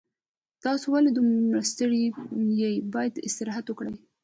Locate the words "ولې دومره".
0.93-1.59